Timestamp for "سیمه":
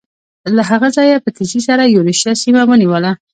2.43-2.61